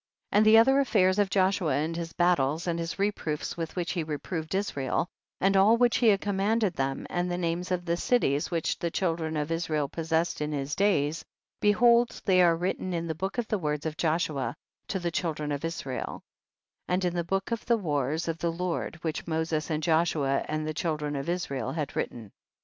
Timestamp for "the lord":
18.39-18.95